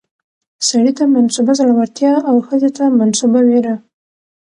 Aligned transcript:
سړي 0.67 0.91
ته 0.97 1.03
منسوبه 1.15 1.53
زړورتيا 1.59 2.13
او 2.29 2.35
ښځې 2.47 2.69
ته 2.77 2.83
منسوبه 2.99 3.39
ويره 3.47 3.75